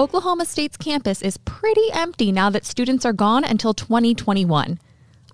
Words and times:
Oklahoma 0.00 0.46
State's 0.46 0.78
campus 0.78 1.20
is 1.20 1.36
pretty 1.36 1.92
empty 1.92 2.32
now 2.32 2.48
that 2.48 2.64
students 2.64 3.04
are 3.04 3.12
gone 3.12 3.44
until 3.44 3.74
2021. 3.74 4.80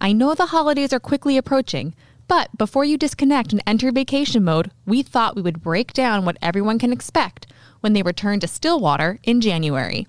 I 0.00 0.12
know 0.12 0.34
the 0.34 0.46
holidays 0.46 0.92
are 0.92 0.98
quickly 0.98 1.36
approaching, 1.36 1.95
but 2.27 2.48
before 2.59 2.84
you 2.84 2.98
disconnect 2.98 3.52
and 3.52 3.62
enter 3.64 3.92
vacation 3.92 4.42
mode, 4.42 4.73
we 4.84 5.05
thought 5.05 5.37
we 5.37 5.42
would 5.42 5.62
break 5.62 5.92
down 5.92 6.24
what 6.24 6.37
everyone 6.42 6.80
can 6.80 6.92
expect 6.92 7.46
when 7.79 7.92
they 7.92 8.02
return 8.02 8.41
to 8.41 8.48
Stillwater 8.48 9.20
in 9.23 9.41
January. 9.41 10.09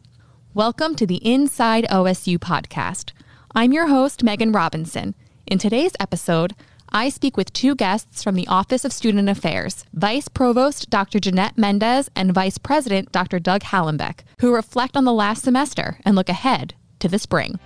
Welcome 0.56 0.96
to 0.96 1.06
the 1.06 1.24
Inside 1.24 1.86
OSU 1.92 2.40
podcast. 2.40 3.12
I'm 3.54 3.72
your 3.72 3.90
host, 3.90 4.26
Meghan 4.26 4.56
Robinson. 4.56 5.14
In 5.46 5.60
today's 5.60 5.94
episode, 6.00 6.56
I 6.90 7.10
speak 7.10 7.36
with 7.36 7.52
two 7.52 7.76
guests 7.76 8.24
from 8.24 8.36
the 8.36 8.48
Office 8.48 8.86
of 8.86 8.94
Student 8.94 9.28
Affairs, 9.28 9.84
Vice 9.94 10.30
Provost 10.30 10.90
Dr. 10.90 11.20
Jeanette 11.20 11.58
Mendez 11.58 12.10
and 12.16 12.34
Vice 12.34 12.58
President 12.58 13.12
Dr. 13.12 13.40
Doug 13.40 13.62
Hallenbeck, 13.62 14.20
who 14.40 14.54
reflect 14.54 14.96
on 14.96 15.04
the 15.04 15.14
last 15.14 15.44
semester 15.44 16.00
and 16.06 16.16
look 16.16 16.30
ahead 16.30 16.76
to 17.00 17.10
the 17.10 17.20
spring. 17.20 17.60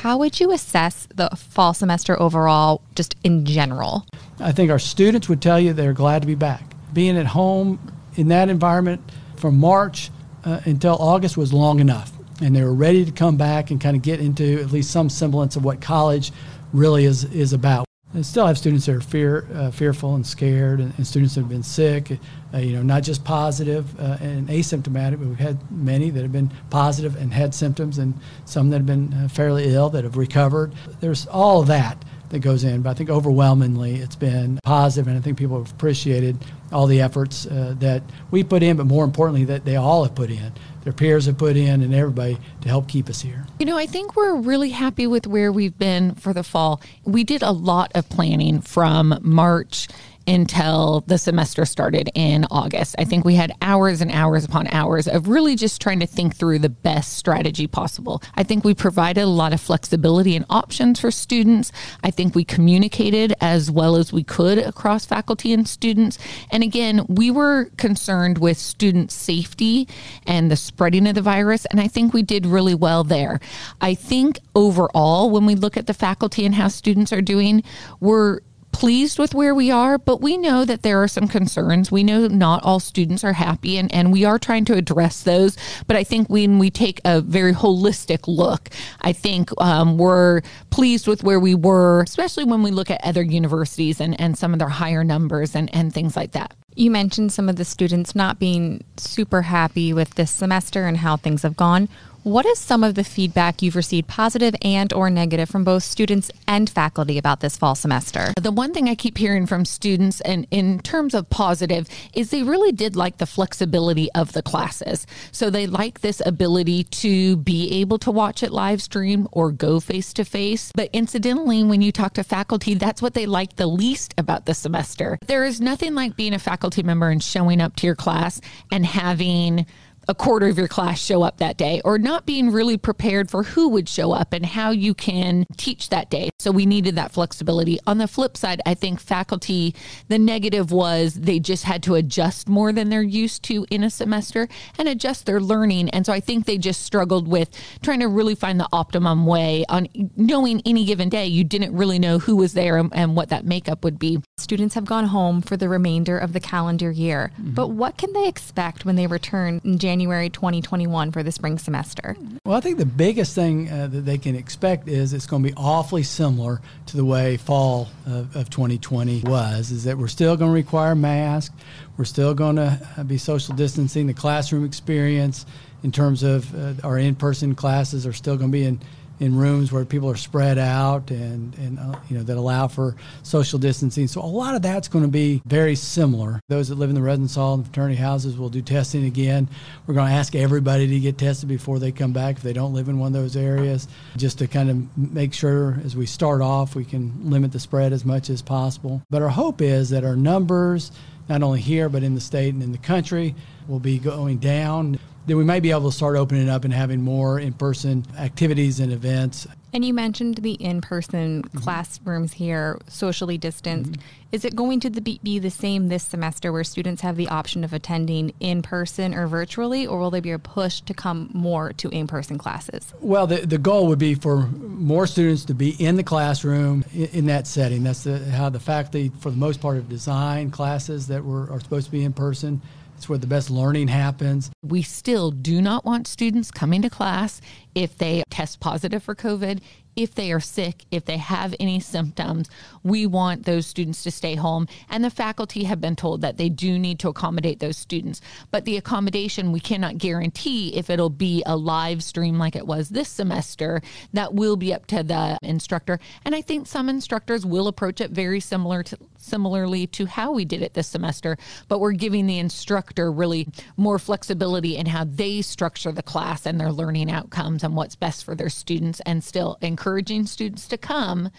How 0.00 0.16
would 0.16 0.40
you 0.40 0.50
assess 0.52 1.06
the 1.14 1.28
fall 1.36 1.74
semester 1.74 2.20
overall, 2.20 2.80
just 2.94 3.14
in 3.22 3.44
general? 3.44 4.06
I 4.40 4.52
think 4.52 4.70
our 4.70 4.78
students 4.78 5.28
would 5.28 5.42
tell 5.42 5.60
you 5.60 5.74
they're 5.74 5.92
glad 5.92 6.22
to 6.22 6.26
be 6.26 6.34
back. 6.34 6.62
Being 6.94 7.18
at 7.18 7.26
home 7.26 7.92
in 8.14 8.28
that 8.28 8.48
environment 8.48 9.02
from 9.36 9.58
March 9.58 10.10
uh, 10.44 10.60
until 10.64 10.96
August 10.96 11.36
was 11.36 11.52
long 11.52 11.78
enough 11.80 12.17
and 12.40 12.54
they 12.54 12.62
were 12.62 12.74
ready 12.74 13.04
to 13.04 13.12
come 13.12 13.36
back 13.36 13.70
and 13.70 13.80
kind 13.80 13.96
of 13.96 14.02
get 14.02 14.20
into 14.20 14.60
at 14.60 14.72
least 14.72 14.90
some 14.90 15.08
semblance 15.08 15.56
of 15.56 15.64
what 15.64 15.80
college 15.80 16.32
really 16.72 17.04
is, 17.04 17.24
is 17.24 17.52
about. 17.52 17.84
And 18.14 18.24
still 18.24 18.46
have 18.46 18.56
students 18.56 18.86
that 18.86 18.94
are 18.94 19.00
fear, 19.02 19.46
uh, 19.52 19.70
fearful 19.70 20.14
and 20.14 20.26
scared, 20.26 20.80
and, 20.80 20.94
and, 20.96 21.06
students 21.06 21.34
that 21.34 21.42
have 21.42 21.50
been 21.50 21.62
sick. 21.62 22.18
Uh, 22.54 22.58
you 22.58 22.74
know, 22.74 22.82
not 22.82 23.02
just 23.02 23.22
positive, 23.22 24.00
uh, 24.00 24.16
and 24.20 24.48
asymptomatic, 24.48 25.18
but 25.18 25.28
we've 25.28 25.38
had 25.38 25.70
many 25.70 26.08
that 26.08 26.22
have 26.22 26.32
been 26.32 26.50
positive 26.70 27.16
and 27.16 27.34
had 27.34 27.54
symptoms, 27.54 27.98
and 27.98 28.14
some 28.46 28.70
that 28.70 28.78
have 28.78 28.86
been 28.86 29.12
uh, 29.12 29.28
fairly 29.28 29.74
ill 29.74 29.90
that 29.90 30.04
have 30.04 30.16
recovered. 30.16 30.72
There's 31.00 31.26
all 31.26 31.62
that 31.64 32.02
that 32.30 32.40
goes 32.40 32.64
in, 32.64 32.82
but 32.82 32.90
I 32.90 32.94
think 32.94 33.10
overwhelmingly 33.10 33.96
it's 33.96 34.16
been 34.16 34.58
positive, 34.64 35.08
and 35.08 35.16
I 35.16 35.20
think 35.20 35.38
people 35.38 35.62
have 35.62 35.72
appreciated 35.72 36.36
all 36.70 36.86
the 36.86 37.00
efforts 37.00 37.46
uh, 37.46 37.74
that 37.78 38.02
we 38.30 38.44
put 38.44 38.62
in, 38.62 38.76
but 38.76 38.86
more 38.86 39.04
importantly, 39.04 39.44
that 39.46 39.64
they 39.64 39.76
all 39.76 40.04
have 40.04 40.14
put 40.14 40.30
in 40.30 40.52
their 40.88 40.94
peers 40.94 41.26
have 41.26 41.36
put 41.36 41.54
in 41.54 41.82
and 41.82 41.94
everybody 41.94 42.38
to 42.62 42.68
help 42.68 42.88
keep 42.88 43.10
us 43.10 43.20
here. 43.20 43.46
You 43.58 43.66
know, 43.66 43.76
I 43.76 43.84
think 43.84 44.16
we're 44.16 44.36
really 44.36 44.70
happy 44.70 45.06
with 45.06 45.26
where 45.26 45.52
we've 45.52 45.76
been 45.76 46.14
for 46.14 46.32
the 46.32 46.42
fall. 46.42 46.80
We 47.04 47.24
did 47.24 47.42
a 47.42 47.50
lot 47.50 47.92
of 47.94 48.08
planning 48.08 48.62
from 48.62 49.18
March 49.20 49.88
until 50.28 51.02
the 51.06 51.16
semester 51.16 51.64
started 51.64 52.10
in 52.14 52.44
August. 52.50 52.94
I 52.98 53.04
think 53.04 53.24
we 53.24 53.34
had 53.34 53.50
hours 53.62 54.02
and 54.02 54.10
hours 54.10 54.44
upon 54.44 54.66
hours 54.68 55.08
of 55.08 55.26
really 55.26 55.56
just 55.56 55.80
trying 55.80 56.00
to 56.00 56.06
think 56.06 56.36
through 56.36 56.58
the 56.58 56.68
best 56.68 57.14
strategy 57.14 57.66
possible. 57.66 58.22
I 58.34 58.42
think 58.42 58.62
we 58.62 58.74
provided 58.74 59.22
a 59.22 59.26
lot 59.26 59.54
of 59.54 59.60
flexibility 59.60 60.36
and 60.36 60.44
options 60.50 61.00
for 61.00 61.10
students. 61.10 61.72
I 62.04 62.10
think 62.10 62.34
we 62.34 62.44
communicated 62.44 63.32
as 63.40 63.70
well 63.70 63.96
as 63.96 64.12
we 64.12 64.22
could 64.22 64.58
across 64.58 65.06
faculty 65.06 65.54
and 65.54 65.66
students. 65.66 66.18
And 66.50 66.62
again, 66.62 67.06
we 67.08 67.30
were 67.30 67.70
concerned 67.78 68.36
with 68.36 68.58
student 68.58 69.10
safety 69.10 69.88
and 70.26 70.50
the 70.50 70.56
spreading 70.56 71.08
of 71.08 71.14
the 71.14 71.22
virus. 71.22 71.64
And 71.66 71.80
I 71.80 71.88
think 71.88 72.12
we 72.12 72.22
did 72.22 72.44
really 72.44 72.74
well 72.74 73.02
there. 73.02 73.40
I 73.80 73.94
think 73.94 74.40
overall, 74.54 75.30
when 75.30 75.46
we 75.46 75.54
look 75.54 75.78
at 75.78 75.86
the 75.86 75.94
faculty 75.94 76.44
and 76.44 76.54
how 76.54 76.68
students 76.68 77.14
are 77.14 77.22
doing, 77.22 77.62
we're 78.00 78.40
pleased 78.72 79.18
with 79.18 79.34
where 79.34 79.54
we 79.54 79.70
are, 79.70 79.98
but 79.98 80.20
we 80.20 80.36
know 80.36 80.64
that 80.64 80.82
there 80.82 81.02
are 81.02 81.08
some 81.08 81.28
concerns. 81.28 81.90
We 81.90 82.04
know 82.04 82.26
not 82.28 82.62
all 82.64 82.80
students 82.80 83.24
are 83.24 83.32
happy, 83.32 83.76
and, 83.76 83.92
and 83.92 84.12
we 84.12 84.24
are 84.24 84.38
trying 84.38 84.64
to 84.66 84.74
address 84.74 85.22
those. 85.22 85.56
But 85.86 85.96
I 85.96 86.04
think 86.04 86.28
when 86.28 86.58
we 86.58 86.70
take 86.70 87.00
a 87.04 87.20
very 87.20 87.52
holistic 87.52 88.26
look, 88.26 88.68
I 89.00 89.12
think 89.12 89.50
um, 89.60 89.98
we're 89.98 90.42
pleased 90.70 91.06
with 91.08 91.24
where 91.24 91.40
we 91.40 91.54
were, 91.54 92.02
especially 92.02 92.44
when 92.44 92.62
we 92.62 92.70
look 92.70 92.90
at 92.90 93.02
other 93.04 93.22
universities 93.22 94.00
and, 94.00 94.18
and 94.20 94.38
some 94.38 94.52
of 94.52 94.58
their 94.58 94.68
higher 94.68 95.04
numbers 95.04 95.54
and, 95.54 95.72
and 95.74 95.92
things 95.92 96.16
like 96.16 96.32
that. 96.32 96.54
You 96.74 96.92
mentioned 96.92 97.32
some 97.32 97.48
of 97.48 97.56
the 97.56 97.64
students 97.64 98.14
not 98.14 98.38
being 98.38 98.84
super 98.96 99.42
happy 99.42 99.92
with 99.92 100.14
this 100.14 100.30
semester 100.30 100.86
and 100.86 100.98
how 100.98 101.16
things 101.16 101.42
have 101.42 101.56
gone. 101.56 101.88
What 102.28 102.44
is 102.44 102.58
some 102.58 102.84
of 102.84 102.94
the 102.94 103.04
feedback 103.04 103.62
you've 103.62 103.74
received, 103.74 104.06
positive 104.06 104.54
and 104.60 104.92
or 104.92 105.08
negative, 105.08 105.48
from 105.48 105.64
both 105.64 105.82
students 105.82 106.30
and 106.46 106.68
faculty 106.68 107.16
about 107.16 107.40
this 107.40 107.56
fall 107.56 107.74
semester? 107.74 108.34
The 108.38 108.52
one 108.52 108.74
thing 108.74 108.86
I 108.86 108.96
keep 108.96 109.16
hearing 109.16 109.46
from 109.46 109.64
students, 109.64 110.20
and 110.20 110.46
in 110.50 110.80
terms 110.80 111.14
of 111.14 111.30
positive, 111.30 111.88
is 112.12 112.28
they 112.28 112.42
really 112.42 112.70
did 112.70 112.96
like 112.96 113.16
the 113.16 113.24
flexibility 113.24 114.12
of 114.12 114.34
the 114.34 114.42
classes. 114.42 115.06
So 115.32 115.48
they 115.48 115.66
like 115.66 116.02
this 116.02 116.20
ability 116.26 116.84
to 116.84 117.38
be 117.38 117.80
able 117.80 117.98
to 118.00 118.10
watch 118.10 118.42
it 118.42 118.52
live 118.52 118.82
stream 118.82 119.26
or 119.32 119.50
go 119.50 119.80
face 119.80 120.12
to 120.12 120.24
face. 120.26 120.70
But 120.74 120.90
incidentally, 120.92 121.64
when 121.64 121.80
you 121.80 121.92
talk 121.92 122.12
to 122.12 122.24
faculty, 122.24 122.74
that's 122.74 123.00
what 123.00 123.14
they 123.14 123.24
like 123.24 123.56
the 123.56 123.66
least 123.66 124.12
about 124.18 124.44
the 124.44 124.52
semester. 124.52 125.18
There 125.26 125.46
is 125.46 125.62
nothing 125.62 125.94
like 125.94 126.14
being 126.14 126.34
a 126.34 126.38
faculty 126.38 126.82
member 126.82 127.08
and 127.08 127.22
showing 127.22 127.62
up 127.62 127.74
to 127.76 127.86
your 127.86 127.96
class 127.96 128.38
and 128.70 128.84
having 128.84 129.64
a 130.08 130.14
quarter 130.14 130.46
of 130.46 130.56
your 130.56 130.68
class 130.68 130.98
show 130.98 131.22
up 131.22 131.36
that 131.36 131.56
day 131.58 131.80
or 131.84 131.98
not 131.98 132.24
being 132.24 132.50
really 132.50 132.78
prepared 132.78 133.30
for 133.30 133.42
who 133.42 133.68
would 133.68 133.88
show 133.88 134.12
up 134.12 134.32
and 134.32 134.46
how 134.46 134.70
you 134.70 134.94
can 134.94 135.44
teach 135.56 135.90
that 135.90 136.10
day. 136.10 136.30
So 136.38 136.50
we 136.50 136.64
needed 136.64 136.96
that 136.96 137.12
flexibility. 137.12 137.78
On 137.86 137.98
the 137.98 138.08
flip 138.08 138.36
side, 138.36 138.62
I 138.64 138.74
think 138.74 139.00
faculty, 139.00 139.74
the 140.08 140.18
negative 140.18 140.72
was 140.72 141.14
they 141.14 141.38
just 141.38 141.64
had 141.64 141.82
to 141.84 141.94
adjust 141.94 142.48
more 142.48 142.72
than 142.72 142.88
they're 142.88 143.02
used 143.02 143.42
to 143.44 143.66
in 143.70 143.84
a 143.84 143.90
semester 143.90 144.48
and 144.78 144.88
adjust 144.88 145.26
their 145.26 145.40
learning. 145.40 145.90
And 145.90 146.06
so 146.06 146.12
I 146.12 146.20
think 146.20 146.46
they 146.46 146.56
just 146.56 146.82
struggled 146.82 147.28
with 147.28 147.50
trying 147.82 148.00
to 148.00 148.08
really 148.08 148.34
find 148.34 148.58
the 148.58 148.68
optimum 148.72 149.26
way 149.26 149.64
on 149.68 149.88
knowing 150.16 150.62
any 150.64 150.86
given 150.86 151.10
day. 151.10 151.26
You 151.26 151.44
didn't 151.44 151.74
really 151.74 151.98
know 151.98 152.18
who 152.18 152.36
was 152.36 152.54
there 152.54 152.78
and, 152.78 152.90
and 152.94 153.14
what 153.14 153.28
that 153.28 153.44
makeup 153.44 153.84
would 153.84 153.98
be. 153.98 154.22
Students 154.48 154.74
have 154.76 154.86
gone 154.86 155.04
home 155.04 155.42
for 155.42 155.58
the 155.58 155.68
remainder 155.68 156.16
of 156.16 156.32
the 156.32 156.40
calendar 156.40 156.90
year, 156.90 157.30
mm-hmm. 157.34 157.50
but 157.50 157.68
what 157.68 157.98
can 157.98 158.12
they 158.14 158.26
expect 158.26 158.86
when 158.86 158.96
they 158.96 159.06
return 159.06 159.60
in 159.62 159.78
January? 159.78 159.98
January 159.98 160.30
2021 160.30 161.12
for 161.12 161.22
the 161.22 161.32
spring 161.32 161.58
semester? 161.58 162.16
Well, 162.46 162.56
I 162.56 162.60
think 162.60 162.78
the 162.78 162.86
biggest 162.86 163.34
thing 163.34 163.68
uh, 163.68 163.88
that 163.88 164.02
they 164.02 164.16
can 164.16 164.34
expect 164.34 164.88
is 164.88 165.12
it's 165.12 165.26
going 165.26 165.42
to 165.42 165.48
be 165.48 165.54
awfully 165.56 166.02
similar 166.02 166.60
to 166.86 166.96
the 166.96 167.04
way 167.04 167.36
fall 167.36 167.88
of, 168.06 168.34
of 168.36 168.48
2020 168.48 169.22
was, 169.22 169.70
is 169.70 169.84
that 169.84 169.98
we're 169.98 170.08
still 170.08 170.36
going 170.36 170.50
to 170.50 170.54
require 170.54 170.94
masks. 170.94 171.54
We're 171.96 172.04
still 172.04 172.32
going 172.32 172.56
to 172.56 172.80
uh, 172.96 173.02
be 173.02 173.18
social 173.18 173.54
distancing. 173.54 174.06
The 174.06 174.14
classroom 174.14 174.64
experience 174.64 175.46
in 175.82 175.92
terms 175.92 176.22
of 176.22 176.54
uh, 176.54 176.86
our 176.86 176.98
in-person 176.98 177.54
classes 177.54 178.06
are 178.06 178.12
still 178.12 178.36
going 178.36 178.50
to 178.50 178.52
be 178.52 178.64
in 178.64 178.80
in 179.20 179.36
rooms 179.36 179.72
where 179.72 179.84
people 179.84 180.08
are 180.10 180.16
spread 180.16 180.58
out 180.58 181.10
and, 181.10 181.56
and 181.58 181.78
uh, 181.78 181.98
you 182.08 182.16
know 182.16 182.22
that 182.22 182.36
allow 182.36 182.68
for 182.68 182.94
social 183.22 183.58
distancing. 183.58 184.06
So 184.06 184.20
a 184.20 184.26
lot 184.26 184.54
of 184.54 184.62
that's 184.62 184.88
going 184.88 185.04
to 185.04 185.10
be 185.10 185.42
very 185.44 185.74
similar. 185.74 186.40
Those 186.48 186.68
that 186.68 186.76
live 186.76 186.88
in 186.88 186.94
the 186.94 187.02
residence 187.02 187.34
hall 187.34 187.54
and 187.54 187.64
fraternity 187.64 187.96
houses 187.96 188.36
will 188.36 188.48
do 188.48 188.62
testing 188.62 189.04
again. 189.04 189.48
We're 189.86 189.94
going 189.94 190.08
to 190.08 190.14
ask 190.14 190.34
everybody 190.34 190.86
to 190.86 191.00
get 191.00 191.18
tested 191.18 191.48
before 191.48 191.78
they 191.78 191.92
come 191.92 192.12
back 192.12 192.36
if 192.36 192.42
they 192.42 192.52
don't 192.52 192.74
live 192.74 192.88
in 192.88 192.98
one 192.98 193.08
of 193.08 193.12
those 193.20 193.36
areas, 193.36 193.88
just 194.16 194.38
to 194.38 194.46
kind 194.46 194.70
of 194.70 194.98
make 194.98 195.32
sure 195.34 195.78
as 195.84 195.96
we 195.96 196.06
start 196.06 196.40
off 196.40 196.74
we 196.74 196.84
can 196.84 197.30
limit 197.30 197.52
the 197.52 197.60
spread 197.60 197.92
as 197.92 198.04
much 198.04 198.30
as 198.30 198.42
possible. 198.42 199.02
But 199.10 199.22
our 199.22 199.28
hope 199.28 199.60
is 199.60 199.90
that 199.90 200.04
our 200.04 200.16
numbers, 200.16 200.92
not 201.28 201.42
only 201.42 201.60
here 201.60 201.88
but 201.88 202.02
in 202.02 202.14
the 202.14 202.20
state 202.20 202.54
and 202.54 202.62
in 202.62 202.72
the 202.72 202.78
country, 202.78 203.34
will 203.66 203.80
be 203.80 203.98
going 203.98 204.38
down 204.38 204.98
then 205.28 205.36
we 205.36 205.44
might 205.44 205.62
be 205.62 205.70
able 205.70 205.90
to 205.90 205.96
start 205.96 206.16
opening 206.16 206.48
up 206.48 206.64
and 206.64 206.72
having 206.72 207.02
more 207.02 207.38
in 207.38 207.52
person 207.52 208.04
activities 208.18 208.80
and 208.80 208.92
events. 208.92 209.46
And 209.74 209.84
you 209.84 209.92
mentioned 209.92 210.36
the 210.36 210.52
in 210.52 210.80
person 210.80 211.42
mm-hmm. 211.42 211.58
classrooms 211.58 212.32
here, 212.32 212.78
socially 212.88 213.36
distanced. 213.36 213.92
Mm-hmm. 213.92 214.02
Is 214.32 214.44
it 214.44 214.56
going 214.56 214.80
to 214.80 214.90
be 214.90 215.38
the 215.38 215.50
same 215.50 215.88
this 215.88 216.04
semester 216.04 216.50
where 216.52 216.64
students 216.64 217.02
have 217.02 217.16
the 217.16 217.28
option 217.28 217.64
of 217.64 217.74
attending 217.74 218.32
in 218.40 218.62
person 218.62 219.14
or 219.14 219.26
virtually, 219.26 219.86
or 219.86 219.98
will 219.98 220.10
there 220.10 220.22
be 220.22 220.30
a 220.30 220.38
push 220.38 220.80
to 220.82 220.94
come 220.94 221.30
more 221.34 221.72
to 221.74 221.88
in 221.90 222.06
person 222.06 222.38
classes? 222.38 222.94
Well, 223.00 223.26
the, 223.26 223.46
the 223.46 223.58
goal 223.58 223.86
would 223.88 223.98
be 223.98 224.14
for 224.14 224.46
more 224.46 225.06
students 225.06 225.44
to 225.46 225.54
be 225.54 225.70
in 225.70 225.96
the 225.96 226.02
classroom 226.02 226.84
in, 226.94 227.06
in 227.06 227.26
that 227.26 227.46
setting. 227.46 227.84
That's 227.84 228.04
the, 228.04 228.18
how 228.30 228.48
the 228.48 228.60
faculty, 228.60 229.12
for 229.20 229.30
the 229.30 229.36
most 229.36 229.60
part, 229.60 229.76
have 229.76 229.88
designed 229.88 230.52
classes 230.52 231.08
that 231.08 231.24
were, 231.24 231.50
are 231.50 231.60
supposed 231.60 231.86
to 231.86 231.92
be 231.92 232.04
in 232.04 232.14
person. 232.14 232.62
It's 232.98 233.08
where 233.08 233.16
the 233.16 233.28
best 233.28 233.48
learning 233.48 233.86
happens. 233.86 234.50
We 234.60 234.82
still 234.82 235.30
do 235.30 235.62
not 235.62 235.84
want 235.84 236.08
students 236.08 236.50
coming 236.50 236.82
to 236.82 236.90
class 236.90 237.40
if 237.78 237.96
they 237.96 238.24
test 238.28 238.58
positive 238.60 239.02
for 239.02 239.14
COVID 239.14 239.60
if 239.98 240.14
they 240.14 240.30
are 240.30 240.38
sick, 240.38 240.84
if 240.92 241.04
they 241.06 241.16
have 241.16 241.56
any 241.58 241.80
symptoms, 241.80 242.48
we 242.84 243.04
want 243.04 243.44
those 243.44 243.66
students 243.66 244.04
to 244.04 244.12
stay 244.12 244.36
home. 244.36 244.68
And 244.88 245.02
the 245.02 245.10
faculty 245.10 245.64
have 245.64 245.80
been 245.80 245.96
told 245.96 246.20
that 246.20 246.36
they 246.36 246.48
do 246.48 246.78
need 246.78 247.00
to 247.00 247.08
accommodate 247.08 247.58
those 247.58 247.76
students. 247.76 248.20
But 248.52 248.64
the 248.64 248.76
accommodation, 248.76 249.50
we 249.50 249.58
cannot 249.58 249.98
guarantee 249.98 250.76
if 250.76 250.88
it'll 250.88 251.10
be 251.10 251.42
a 251.46 251.56
live 251.56 252.04
stream 252.04 252.38
like 252.38 252.54
it 252.54 252.64
was 252.64 252.90
this 252.90 253.08
semester. 253.08 253.82
That 254.12 254.34
will 254.34 254.54
be 254.54 254.72
up 254.72 254.86
to 254.86 255.02
the 255.02 255.36
instructor. 255.42 255.98
And 256.24 256.32
I 256.32 256.42
think 256.42 256.68
some 256.68 256.88
instructors 256.88 257.44
will 257.44 257.66
approach 257.66 258.00
it 258.00 258.12
very 258.12 258.38
similar 258.38 258.84
to 258.84 258.98
similarly 259.16 259.86
to 259.88 260.06
how 260.06 260.32
we 260.32 260.44
did 260.44 260.62
it 260.62 260.74
this 260.74 260.86
semester, 260.86 261.36
but 261.66 261.80
we're 261.80 261.92
giving 261.92 262.26
the 262.26 262.38
instructor 262.38 263.10
really 263.10 263.48
more 263.76 263.98
flexibility 263.98 264.76
in 264.76 264.86
how 264.86 265.04
they 265.04 265.42
structure 265.42 265.92
the 265.92 266.02
class 266.02 266.46
and 266.46 266.58
their 266.58 266.72
learning 266.72 267.10
outcomes 267.10 267.64
what's 267.74 267.96
best 267.96 268.24
for 268.24 268.34
their 268.34 268.48
students 268.48 269.00
and 269.00 269.22
still 269.22 269.58
encouraging 269.60 270.26
students 270.26 270.68
to 270.68 270.78
come 270.78 271.30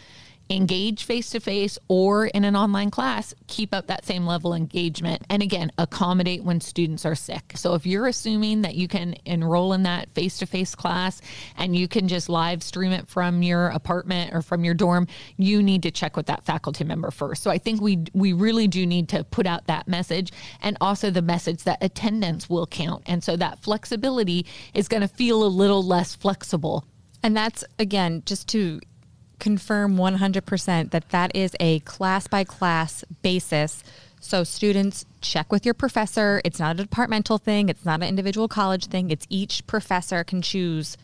engage 0.50 1.04
face 1.04 1.30
to 1.30 1.40
face 1.40 1.78
or 1.88 2.28
in 2.28 2.44
an 2.44 2.56
online 2.56 2.90
class, 2.90 3.34
keep 3.48 3.74
up 3.74 3.88
that 3.88 4.06
same 4.06 4.26
level 4.26 4.54
of 4.54 4.58
engagement. 4.58 5.24
And 5.30 5.44
again, 5.44 5.72
accommodate 5.78 6.44
when 6.44 6.60
students 6.60 7.06
are 7.06 7.16
sick. 7.16 7.54
So 7.56 7.76
if 7.76 7.86
you're 7.86 8.08
assuming 8.08 8.64
that 8.64 8.76
you 8.76 8.88
can 8.88 9.16
enroll 9.26 9.74
in 9.74 9.84
that 9.84 10.10
face 10.16 10.40
to 10.40 10.46
face 10.46 10.74
class 10.74 11.22
and 11.58 11.76
you 11.76 11.88
can 11.88 12.08
just 12.08 12.30
live 12.30 12.64
stream 12.64 12.92
it 12.92 13.08
from 13.08 13.44
your 13.44 13.68
apartment 13.68 14.34
or 14.34 14.42
from 14.42 14.64
your 14.64 14.74
dorm, 14.74 15.08
you 15.38 15.62
need 15.62 15.84
to 15.84 15.92
check 15.92 16.18
with 16.18 16.26
that 16.28 16.46
faculty 16.46 16.84
member 16.84 17.12
first. 17.12 17.44
So 17.44 17.52
I 17.52 17.58
think 17.58 17.82
we 17.82 18.06
we 18.14 18.34
really 18.34 18.68
do 18.68 18.86
need 18.86 19.10
to 19.10 19.24
put 19.24 19.46
out 19.46 19.68
that 19.68 19.88
message 19.88 20.32
and 20.62 20.78
also 20.82 21.12
the 21.12 21.22
message 21.22 21.64
that 21.64 21.78
attendance 21.82 22.50
will 22.50 22.66
count. 22.66 23.04
And 23.06 23.24
so 23.24 23.36
that 23.38 23.60
flexibility 23.60 24.46
is 24.74 24.88
going 24.88 25.02
to 25.02 25.08
feel 25.08 25.44
a 25.44 25.48
little 25.48 25.84
less 25.84 26.16
flexible. 26.16 26.86
And 27.22 27.36
that's 27.36 27.64
again 27.78 28.24
just 28.26 28.48
to 28.50 28.80
confirm 29.40 29.98
100% 29.98 30.92
that 30.92 31.10
that 31.10 31.36
is 31.36 31.56
a 31.60 31.80
class 31.80 32.28
by 32.28 32.44
class 32.44 33.04
basis. 33.22 33.84
So 34.20 34.44
students 34.44 35.06
check 35.22 35.52
with 35.52 35.66
your 35.66 35.74
professor. 35.74 36.42
It's 36.44 36.60
not 36.60 36.80
a 36.80 36.84
departmental 36.84 37.38
thing, 37.38 37.70
it's 37.70 37.86
not 37.86 38.02
an 38.02 38.08
individual 38.08 38.48
college 38.48 38.88
thing. 38.88 39.12
It's 39.12 39.26
each 39.30 39.66
professor 39.66 40.24
can 40.24 40.42
choose 40.42 40.98